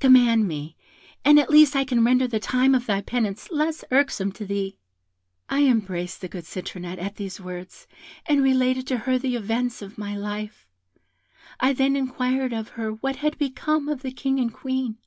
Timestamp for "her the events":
8.98-9.82